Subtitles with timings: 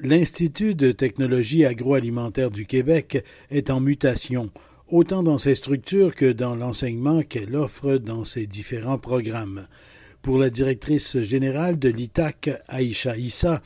[0.00, 4.52] L'Institut de technologie agroalimentaire du Québec est en mutation,
[4.86, 9.66] autant dans ses structures que dans l'enseignement qu'elle offre dans ses différents programmes.
[10.22, 13.60] Pour la directrice générale de l'ITAC, Aïcha Issa,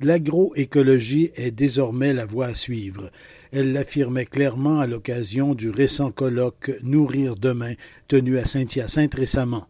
[0.00, 3.12] l'agroécologie est désormais la voie à suivre.
[3.52, 7.74] Elle l'affirmait clairement à l'occasion du récent colloque Nourrir demain
[8.08, 9.68] tenu à Saint-Hyacinthe récemment.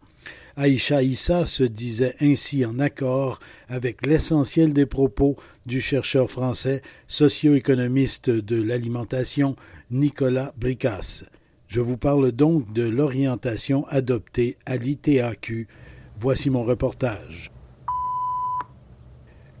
[0.59, 3.39] Aïcha Issa se disait ainsi en accord
[3.69, 5.35] avec l'essentiel des propos
[5.67, 9.55] du chercheur français socio-économiste de l'alimentation
[9.91, 11.25] Nicolas Bricasse.
[11.67, 15.67] Je vous parle donc de l'orientation adoptée à l'ITAQ.
[16.19, 17.51] Voici mon reportage.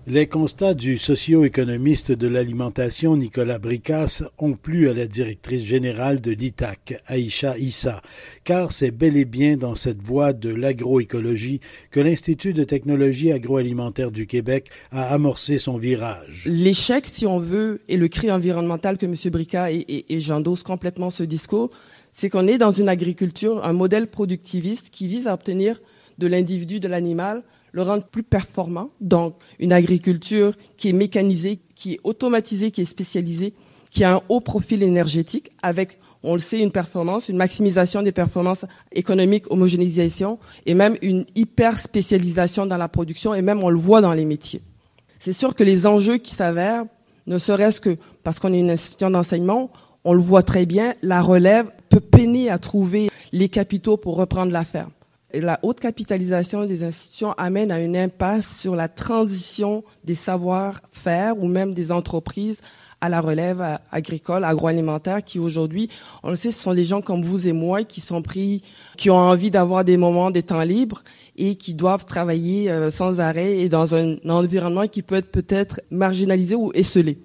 [0.09, 6.31] Les constats du socio-économiste de l'alimentation Nicolas Bricasse ont plu à la directrice générale de
[6.31, 8.01] l'ITAC, Aïcha Issa,
[8.45, 11.59] car c'est bel et bien dans cette voie de l'agroécologie
[11.91, 16.43] que l'Institut de technologie agroalimentaire du Québec a amorcé son virage.
[16.45, 19.13] L'échec, si on veut, et le cri environnemental que M.
[19.29, 21.69] Bricasse et, et, et j'endosse complètement ce discours,
[22.13, 25.81] c'est qu'on est dans une agriculture, un modèle productiviste qui vise à obtenir
[26.17, 28.89] de l'individu, de l'animal, le rendre plus performant.
[29.01, 33.53] Donc, une agriculture qui est mécanisée, qui est automatisée, qui est spécialisée,
[33.89, 38.11] qui a un haut profil énergétique avec, on le sait, une performance, une maximisation des
[38.11, 43.77] performances économiques, homogénéisation et même une hyper spécialisation dans la production et même on le
[43.77, 44.61] voit dans les métiers.
[45.19, 46.85] C'est sûr que les enjeux qui s'avèrent,
[47.27, 49.71] ne serait-ce que parce qu'on est une institution d'enseignement,
[50.03, 54.51] on le voit très bien, la relève peut peiner à trouver les capitaux pour reprendre
[54.51, 54.91] la ferme
[55.33, 61.47] la haute capitalisation des institutions amène à une impasse sur la transition des savoir-faire ou
[61.47, 62.61] même des entreprises
[62.99, 65.89] à la relève agricole, agroalimentaire, qui aujourd'hui,
[66.23, 68.63] on le sait, ce sont des gens comme vous et moi qui sont pris,
[68.95, 71.03] qui ont envie d'avoir des moments, des temps libres
[71.35, 75.79] et qui doivent travailler euh, sans arrêt et dans un environnement qui peut être peut-être
[75.91, 77.19] marginalisé ou esselé.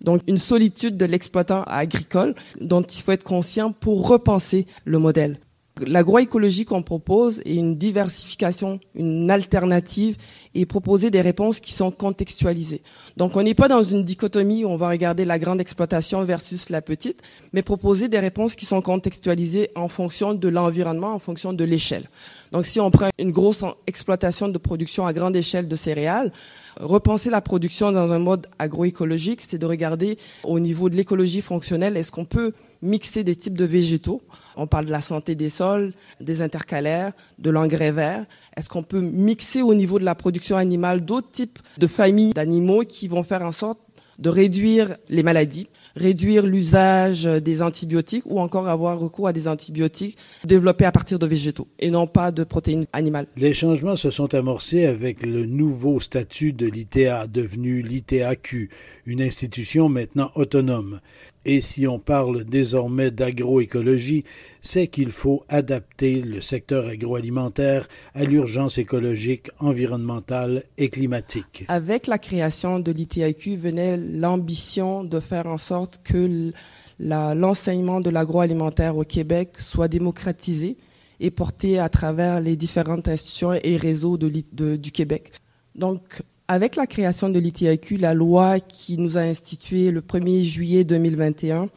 [0.00, 5.40] Donc une solitude de l'exploitant agricole dont il faut être conscient pour repenser le modèle
[5.86, 10.16] l'agroécologie qu'on propose est une diversification, une alternative
[10.54, 12.82] et proposer des réponses qui sont contextualisées.
[13.16, 16.70] Donc on n'est pas dans une dichotomie où on va regarder la grande exploitation versus
[16.70, 17.22] la petite,
[17.52, 22.08] mais proposer des réponses qui sont contextualisées en fonction de l'environnement, en fonction de l'échelle.
[22.52, 26.32] Donc si on prend une grosse exploitation de production à grande échelle de céréales,
[26.80, 31.96] repenser la production dans un mode agroécologique, c'est de regarder au niveau de l'écologie fonctionnelle,
[31.96, 32.52] est-ce qu'on peut
[32.82, 34.22] mixer des types de végétaux.
[34.56, 38.24] On parle de la santé des sols, des intercalaires, de l'engrais vert.
[38.56, 42.82] Est-ce qu'on peut mixer au niveau de la production animale d'autres types de familles d'animaux
[42.82, 43.78] qui vont faire en sorte
[44.18, 50.18] de réduire les maladies, réduire l'usage des antibiotiques ou encore avoir recours à des antibiotiques
[50.44, 53.28] développés à partir de végétaux et non pas de protéines animales?
[53.36, 58.70] Les changements se sont amorcés avec le nouveau statut de l'ITA devenu l'ITAQ,
[59.06, 61.00] une institution maintenant autonome.
[61.44, 64.24] Et si on parle désormais d'agroécologie,
[64.60, 71.64] c'est qu'il faut adapter le secteur agroalimentaire à l'urgence écologique, environnementale et climatique.
[71.68, 76.52] Avec la création de l'ITIQ venait l'ambition de faire en sorte que
[76.98, 80.76] l'enseignement de l'agroalimentaire au Québec soit démocratisé
[81.20, 85.32] et porté à travers les différentes institutions et réseaux du Québec.
[85.74, 90.82] Donc, avec la création de l'ITIQ, la loi qui nous a institué le 1er juillet
[90.82, 91.68] 2021,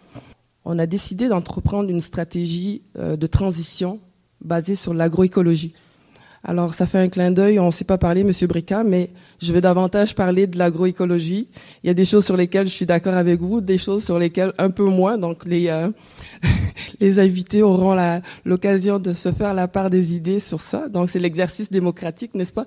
[0.64, 4.00] on a décidé d'entreprendre une stratégie euh, de transition
[4.40, 5.74] basée sur l'agroécologie.
[6.44, 9.54] Alors, ça fait un clin d'œil, on ne sait pas parler, Monsieur Brica, mais je
[9.54, 11.50] vais davantage parler de l'agroécologie.
[11.84, 14.18] Il y a des choses sur lesquelles je suis d'accord avec vous, des choses sur
[14.18, 15.20] lesquelles un peu moins.
[15.20, 15.90] Donc, les euh,
[17.00, 17.96] les invités auront
[18.46, 20.90] l'occasion de se faire la part des idées sur ça.
[20.90, 22.66] Donc, c'est l'exercice démocratique, n'est-ce pas?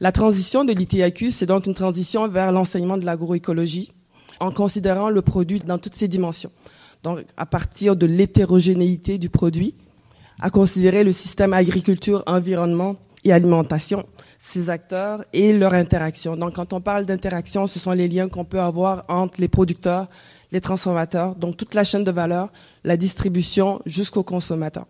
[0.00, 3.92] La transition de l'ITAQ, c'est donc une transition vers l'enseignement de l'agroécologie
[4.40, 6.50] en considérant le produit dans toutes ses dimensions.
[7.02, 9.74] Donc, à partir de l'hétérogénéité du produit,
[10.38, 14.04] à considérer le système agriculture, environnement et alimentation,
[14.38, 16.36] ses acteurs et leur interaction.
[16.36, 20.08] Donc, quand on parle d'interaction, ce sont les liens qu'on peut avoir entre les producteurs,
[20.52, 22.50] les transformateurs, donc toute la chaîne de valeur,
[22.84, 24.86] la distribution jusqu'au consommateur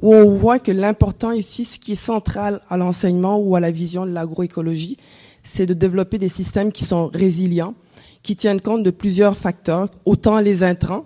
[0.00, 3.70] où on voit que l'important ici, ce qui est central à l'enseignement ou à la
[3.70, 4.96] vision de l'agroécologie,
[5.42, 7.74] c'est de développer des systèmes qui sont résilients,
[8.22, 11.04] qui tiennent compte de plusieurs facteurs, autant les intrants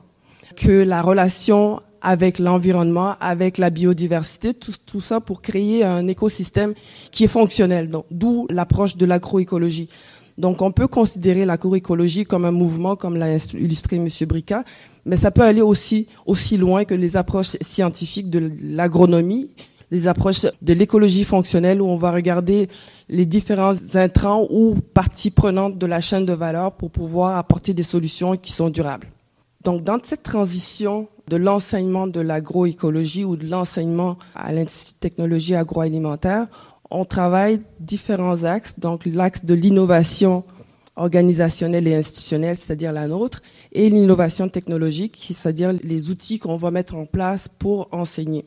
[0.56, 6.74] que la relation avec l'environnement, avec la biodiversité, tout, tout, ça pour créer un écosystème
[7.12, 7.90] qui est fonctionnel.
[8.10, 9.88] D'où l'approche de l'agroécologie.
[10.38, 14.08] Donc on peut considérer l'agroécologie comme un mouvement, comme l'a illustré M.
[14.26, 14.64] Brica,
[15.04, 19.50] mais ça peut aller aussi aussi loin que les approches scientifiques de l'agronomie,
[19.90, 22.68] les approches de l'écologie fonctionnelle où on va regarder
[23.08, 27.82] les différents intrants ou parties prenantes de la chaîne de valeur pour pouvoir apporter des
[27.82, 29.08] solutions qui sont durables.
[29.64, 34.66] Donc dans cette transition de l'enseignement de l'agroécologie ou de l'enseignement à de
[34.98, 36.46] technologie agroalimentaire,
[36.92, 40.44] on travaille différents axes, donc l'axe de l'innovation
[40.96, 43.40] organisationnelle et institutionnelle, c'est-à-dire la nôtre,
[43.72, 48.44] et l'innovation technologique, c'est-à-dire les outils qu'on va mettre en place pour enseigner.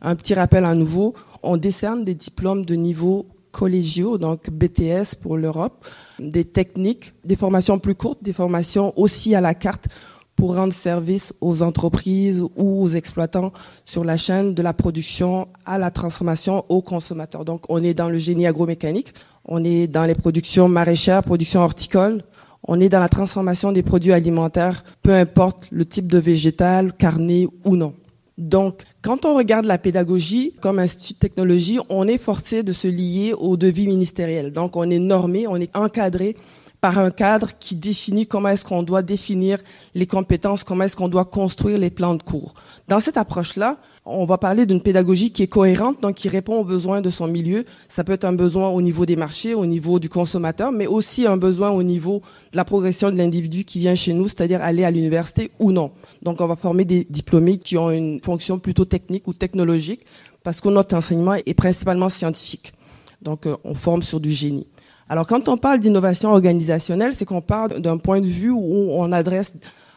[0.00, 5.36] Un petit rappel à nouveau, on décerne des diplômes de niveau collégiaux, donc BTS pour
[5.36, 5.84] l'Europe,
[6.20, 9.88] des techniques, des formations plus courtes, des formations aussi à la carte
[10.38, 13.50] pour rendre service aux entreprises ou aux exploitants
[13.84, 17.44] sur la chaîne de la production à la transformation aux consommateurs.
[17.44, 19.12] Donc on est dans le génie agromécanique,
[19.44, 22.22] on est dans les productions maraîchères, production horticole,
[22.62, 27.48] on est dans la transformation des produits alimentaires, peu importe le type de végétal, carné
[27.64, 27.94] ou non.
[28.36, 32.86] Donc, quand on regarde la pédagogie comme institut de technologie, on est forcé de se
[32.86, 34.52] lier au devis ministériel.
[34.52, 36.36] Donc, on est normé, on est encadré
[36.80, 39.58] par un cadre qui définit comment est-ce qu'on doit définir
[39.94, 42.54] les compétences, comment est-ce qu'on doit construire les plans de cours.
[42.86, 46.64] Dans cette approche-là, on va parler d'une pédagogie qui est cohérente, donc qui répond aux
[46.64, 47.64] besoins de son milieu.
[47.88, 51.26] Ça peut être un besoin au niveau des marchés, au niveau du consommateur, mais aussi
[51.26, 52.22] un besoin au niveau
[52.52, 55.90] de la progression de l'individu qui vient chez nous, c'est-à-dire aller à l'université ou non.
[56.22, 60.06] Donc on va former des diplômés qui ont une fonction plutôt technique ou technologique,
[60.42, 62.72] parce que notre enseignement est principalement scientifique.
[63.20, 64.66] Donc euh, on forme sur du génie.
[65.10, 69.10] Alors quand on parle d'innovation organisationnelle, c'est qu'on parle d'un point de vue où on
[69.12, 69.54] adresse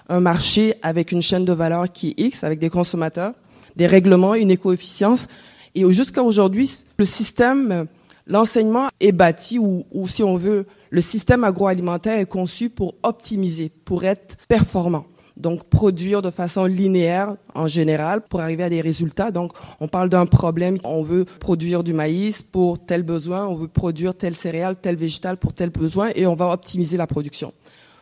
[0.08, 3.34] un marché avec une chaîne de valeur qui est X, avec des consommateurs,
[3.76, 5.28] des règlements, une éco-efficience.
[5.76, 7.88] Et jusqu'à aujourd'hui, le système,
[8.26, 13.70] l'enseignement est bâti, ou, ou si on veut, le système agroalimentaire est conçu pour optimiser,
[13.84, 15.06] pour être performant
[15.42, 19.32] donc produire de façon linéaire en général pour arriver à des résultats.
[19.32, 23.68] Donc on parle d'un problème, on veut produire du maïs pour tel besoin, on veut
[23.68, 27.54] produire tel céréale, tel végétal pour tel besoin et on va optimiser la production.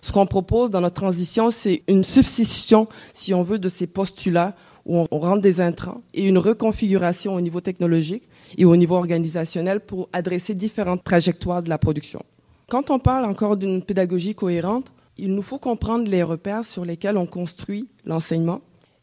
[0.02, 4.56] Ce qu'on propose dans notre transition, c'est une substitution, si on veut, de ces postulats
[4.86, 8.24] où on rentre des intrants et une reconfiguration au niveau technologique
[8.58, 12.22] et au niveau organisationnel pour adresser différentes trajectoires de la production.
[12.70, 17.18] Quand on parle encore d'une pédagogie cohérente, il nous faut comprendre les repères sur lesquels
[17.18, 18.62] on construit l'enseignement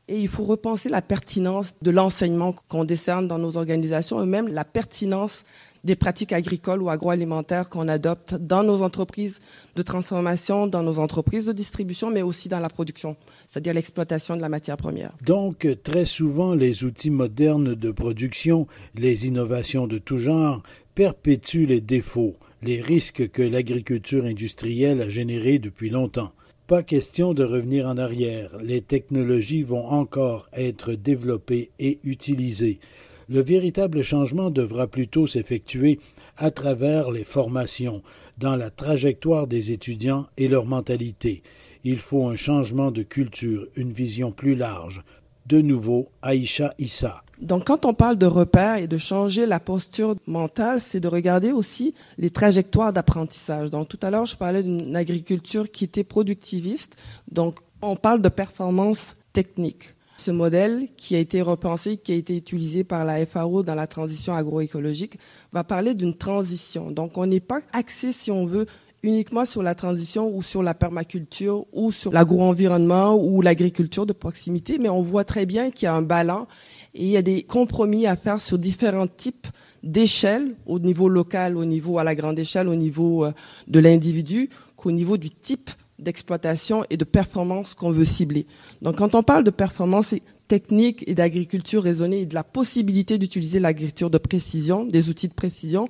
[0.09, 4.49] et il faut repenser la pertinence de l'enseignement qu'on décerne dans nos organisations et même
[4.49, 5.45] la pertinence
[5.83, 9.41] des pratiques agricoles ou agroalimentaires qu'on adopte dans nos entreprises
[9.77, 13.17] de transformation, dans nos entreprises de distribution, mais aussi dans la production,
[13.49, 15.13] c'est-à-dire l'exploitation de la matière première.
[15.25, 20.63] Donc, très souvent, les outils modernes de production, les innovations de tout genre,
[20.95, 26.33] perpétuent les défauts les risques que l'agriculture industrielle a générés depuis longtemps.
[26.67, 32.81] Pas question de revenir en arrière, les technologies vont encore être développées et utilisées.
[33.29, 35.99] Le véritable changement devra plutôt s'effectuer
[36.37, 38.03] à travers les formations,
[38.39, 41.43] dans la trajectoire des étudiants et leur mentalité.
[41.85, 45.05] Il faut un changement de culture, une vision plus large.
[45.47, 47.23] De nouveau, Aïcha Issa.
[47.41, 51.53] Donc, quand on parle de repères et de changer la posture mentale, c'est de regarder
[51.53, 53.71] aussi les trajectoires d'apprentissage.
[53.71, 56.97] Donc, tout à l'heure, je parlais d'une agriculture qui était productiviste.
[57.31, 59.95] Donc, on parle de performance technique.
[60.17, 63.87] Ce modèle qui a été repensé, qui a été utilisé par la FAO dans la
[63.87, 65.19] transition agroécologique,
[65.53, 66.91] va parler d'une transition.
[66.91, 68.67] Donc, on n'est pas axé, si on veut,
[69.03, 74.79] uniquement sur la transition ou sur la permaculture ou sur l'agro-environnement ou l'agriculture de proximité,
[74.79, 76.47] mais on voit très bien qu'il y a un ballon
[76.95, 79.47] et il y a des compromis à faire sur différents types
[79.83, 83.33] d'échelles, au niveau local, au niveau à la grande échelle, au niveau euh,
[83.69, 88.47] de l'individu, qu'au niveau du type d'exploitation et de performance qu'on veut cibler.
[88.83, 90.15] Donc quand on parle de performance
[90.49, 95.35] technique et d'agriculture raisonnée et de la possibilité d'utiliser l'agriculture de précision, des outils de
[95.35, 95.89] précision,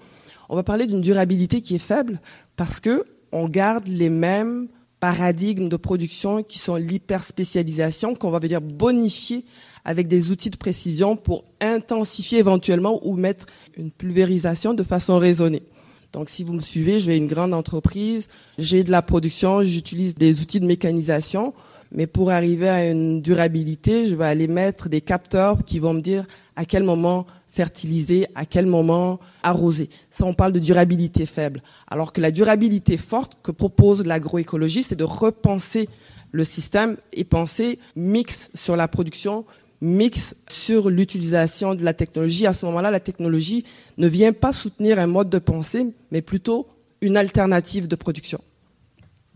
[0.49, 2.21] on va parler d'une durabilité qui est faible
[2.57, 4.69] parce que on garde les mêmes
[5.01, 9.45] paradigmes de production qui sont l'hyperspécialisation, qu'on va dire bonifier
[9.85, 15.63] avec des outils de précision pour intensifier éventuellement ou mettre une pulvérisation de façon raisonnée.
[16.13, 20.15] Donc si vous me suivez, je vais une grande entreprise, j'ai de la production, j'utilise
[20.17, 21.53] des outils de mécanisation,
[21.93, 26.01] mais pour arriver à une durabilité, je vais aller mettre des capteurs qui vont me
[26.01, 26.25] dire
[26.57, 29.89] à quel moment fertiliser, à quel moment arroser.
[30.11, 31.63] Ça, on parle de durabilité faible.
[31.89, 35.89] Alors que la durabilité forte que propose l'agroécologie, c'est de repenser
[36.33, 39.47] Le système est pensé mix sur la production,
[39.81, 42.47] mix sur l'utilisation de la technologie.
[42.47, 43.65] À ce moment-là, la technologie
[43.97, 46.67] ne vient pas soutenir un mode de pensée, mais plutôt
[47.01, 48.41] une alternative de production.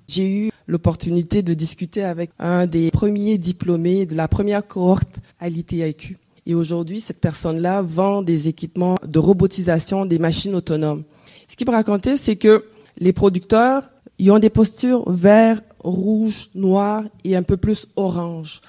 [0.09, 5.49] J'ai eu l'opportunité de discuter avec un des premiers diplômés de la première cohorte à
[5.49, 6.19] l'ITIQ.
[6.51, 11.05] Et aujourd'hui, cette personne-là vend des équipements de robotisation des machines autonomes.
[11.47, 12.65] Ce qu'il me racontait, c'est que
[12.99, 13.89] les producteurs,
[14.19, 18.63] ils ont des postures vert, rouge, noir et un peu plus orange.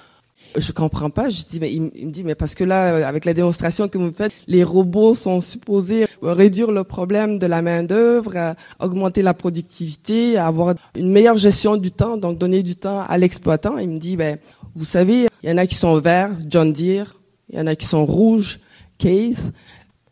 [0.56, 1.28] Je comprends pas.
[1.28, 4.12] Je dis, mais il, me dit, mais parce que là, avec la démonstration que vous
[4.12, 10.38] faites, les robots sont supposés réduire le problème de la main d'œuvre, augmenter la productivité,
[10.38, 13.76] avoir une meilleure gestion du temps, donc donner du temps à l'exploitant.
[13.78, 14.38] Il me dit, ben,
[14.76, 17.16] vous savez, il y en a qui sont verts, John Deere,
[17.52, 18.58] il y en a qui sont rouges,
[18.98, 19.52] Case,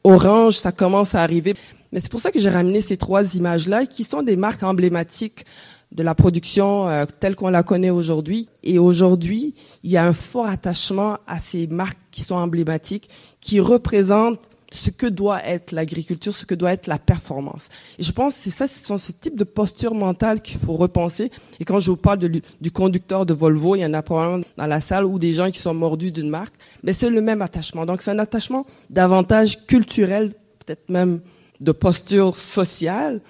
[0.05, 1.55] orange, ça commence à arriver.
[1.93, 5.45] Mais c'est pour ça que j'ai ramené ces trois images-là, qui sont des marques emblématiques
[5.93, 8.49] de la production euh, telle qu'on la connaît aujourd'hui.
[8.63, 13.09] Et aujourd'hui, il y a un fort attachement à ces marques qui sont emblématiques,
[13.41, 14.41] qui représentent
[14.73, 17.69] ce que doit être l'agriculture, ce que doit être la performance.
[17.99, 21.31] Et je pense que c'est ça, c'est ce type de posture mentale qu'il faut repenser.
[21.59, 24.67] Et quand je vous parle du conducteur de Volvo, il y en a probablement dans
[24.67, 27.85] la salle ou des gens qui sont mordus d'une marque, mais c'est le même attachement.
[27.85, 30.35] Donc c'est un attachement davantage culturel,
[30.65, 31.21] peut-être même
[31.61, 33.21] de posture sociale,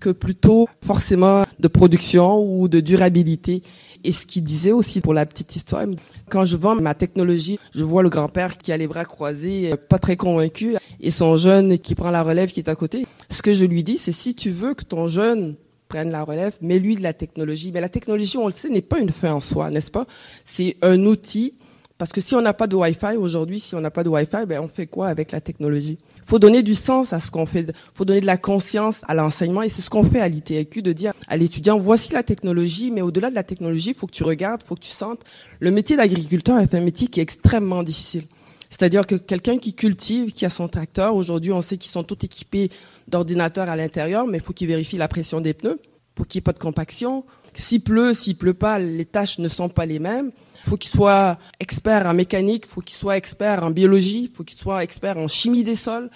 [0.00, 3.62] que plutôt forcément de production ou de durabilité.
[4.04, 5.84] Et ce qu'il disait aussi pour la petite histoire,
[6.30, 9.98] quand je vends ma technologie, je vois le grand-père qui a les bras croisés, pas
[9.98, 13.06] très convaincu, et son jeune qui prend la relève qui est à côté.
[13.30, 15.56] Ce que je lui dis, c'est si tu veux que ton jeune
[15.88, 17.72] prenne la relève, mets-lui de la technologie.
[17.72, 20.06] Mais la technologie, on le sait, n'est pas une fin en soi, n'est-ce pas?
[20.44, 21.54] C'est un outil
[21.98, 24.46] parce que si on n'a pas de Wi-Fi aujourd'hui, si on n'a pas de Wi-Fi,
[24.46, 25.98] ben on fait quoi avec la technologie?
[26.28, 29.62] Faut donner du sens à ce qu'on fait, faut donner de la conscience à l'enseignement
[29.62, 33.00] et c'est ce qu'on fait à l'ITAQ de dire à l'étudiant voici la technologie, mais
[33.00, 35.22] au-delà de la technologie, faut que tu regardes, faut que tu sentes.
[35.58, 38.24] Le métier d'agriculteur est un métier qui est extrêmement difficile.
[38.68, 42.22] C'est-à-dire que quelqu'un qui cultive, qui a son tracteur, aujourd'hui on sait qu'ils sont tous
[42.26, 42.68] équipés
[43.08, 45.80] d'ordinateurs à l'intérieur, mais il faut qu'il vérifie la pression des pneus
[46.14, 47.24] pour qu'il n'y ait pas de compaction.
[47.58, 50.30] S'il pleut, s'il pleut pas, les tâches ne sont pas les mêmes.
[50.64, 54.82] Faut qu'il soit expert en mécanique, faut qu'il soit expert en biologie, faut qu'il soit
[54.84, 56.08] expert en chimie des sols.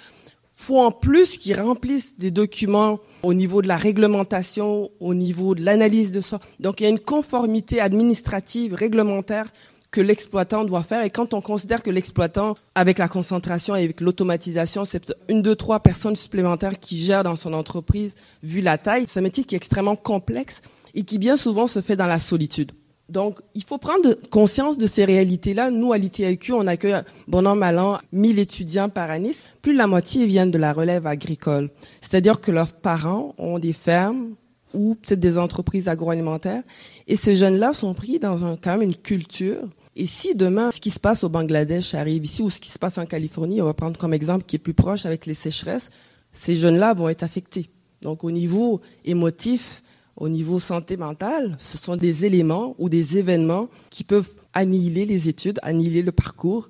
[0.57, 5.65] Faut en plus qu'il remplisse des documents au niveau de la réglementation, au niveau de
[5.65, 6.39] l'analyse de sol.
[6.61, 9.53] Donc il y a une conformité administrative, réglementaire
[9.91, 11.05] que l'exploitant doit faire.
[11.05, 15.57] Et quand on considère que l'exploitant, avec la concentration et avec l'automatisation, c'est une, deux,
[15.57, 19.57] trois personnes supplémentaires qui gèrent dans son entreprise, vu la taille, c'est un métier qui
[19.57, 20.63] est extrêmement complexe
[20.95, 22.73] et qui bien souvent se fait dans la solitude.
[23.09, 25.71] Donc, il faut prendre conscience de ces réalités-là.
[25.71, 29.33] Nous, à l'ITIQ, on accueille, bon an, mal an, 1000 étudiants par année.
[29.61, 31.71] Plus de la moitié viennent de la relève agricole.
[32.01, 34.35] C'est-à-dire que leurs parents ont des fermes
[34.73, 36.63] ou peut-être des entreprises agroalimentaires.
[37.07, 39.69] Et ces jeunes-là sont pris dans quand même une culture.
[39.95, 42.79] Et si demain, ce qui se passe au Bangladesh arrive ici ou ce qui se
[42.79, 45.91] passe en Californie, on va prendre comme exemple qui est plus proche avec les sécheresses,
[46.33, 47.69] ces jeunes-là vont être affectés.
[48.01, 49.83] Donc, au niveau émotif,
[50.16, 55.28] au niveau santé mentale, ce sont des éléments ou des événements qui peuvent annihiler les
[55.28, 56.69] études, annihiler le parcours.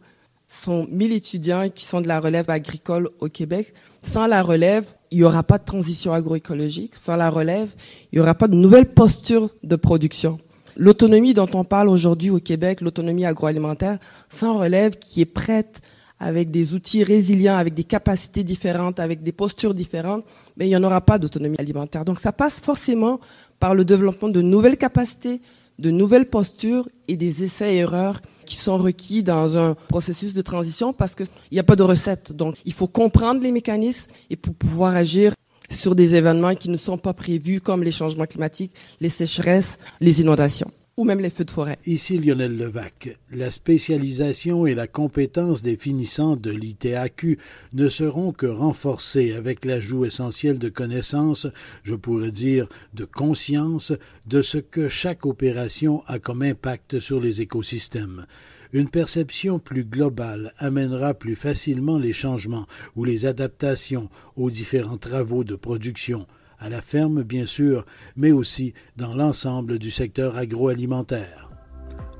[0.48, 3.74] Ce sont 1000 étudiants qui sont de la relève agricole au Québec.
[4.02, 6.94] Sans la relève, il n'y aura pas de transition agroécologique.
[6.94, 7.70] Sans la relève,
[8.12, 10.38] il n'y aura pas de nouvelle posture de production.
[10.76, 13.98] L'autonomie dont on parle aujourd'hui au Québec, l'autonomie agroalimentaire,
[14.30, 15.80] sans relève qui est prête
[16.22, 20.24] avec des outils résilients, avec des capacités différentes, avec des postures différentes,
[20.56, 22.04] mais il n'y en aura pas d'autonomie alimentaire.
[22.04, 23.18] Donc ça passe forcément
[23.58, 25.40] par le développement de nouvelles capacités,
[25.80, 31.16] de nouvelles postures et des essais-erreurs qui sont requis dans un processus de transition parce
[31.16, 32.30] qu'il n'y a pas de recette.
[32.32, 35.34] Donc il faut comprendre les mécanismes et pour pouvoir agir
[35.70, 40.20] sur des événements qui ne sont pas prévus comme les changements climatiques, les sécheresses, les
[40.20, 41.78] inondations ou même les feux de forêt.
[41.86, 43.18] Ici Lionel Levac.
[43.30, 47.38] La spécialisation et la compétence des finissants de l'ITAQ
[47.72, 51.46] ne seront que renforcées avec l'ajout essentiel de connaissances,
[51.82, 53.92] je pourrais dire de conscience,
[54.26, 58.26] de ce que chaque opération a comme impact sur les écosystèmes.
[58.74, 65.44] Une perception plus globale amènera plus facilement les changements ou les adaptations aux différents travaux
[65.44, 66.26] de production
[66.62, 67.84] à la ferme bien sûr,
[68.16, 71.50] mais aussi dans l'ensemble du secteur agroalimentaire.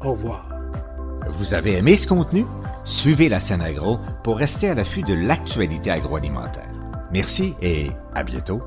[0.01, 0.49] Au revoir.
[1.31, 2.45] Vous avez aimé ce contenu?
[2.85, 6.73] Suivez la scène agro pour rester à l'affût de l'actualité agroalimentaire.
[7.13, 8.61] Merci et à bientôt.